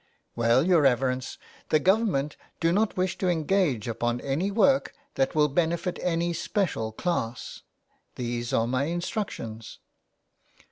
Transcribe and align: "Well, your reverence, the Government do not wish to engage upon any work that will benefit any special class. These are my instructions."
"Well, 0.35 0.63
your 0.65 0.81
reverence, 0.81 1.37
the 1.69 1.77
Government 1.77 2.35
do 2.59 2.71
not 2.71 2.97
wish 2.97 3.19
to 3.19 3.29
engage 3.29 3.87
upon 3.87 4.19
any 4.21 4.49
work 4.49 4.95
that 5.13 5.35
will 5.35 5.47
benefit 5.47 5.99
any 6.01 6.33
special 6.33 6.91
class. 6.91 7.61
These 8.15 8.51
are 8.51 8.65
my 8.65 8.85
instructions." 8.85 9.77